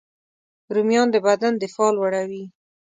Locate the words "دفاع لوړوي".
1.63-2.43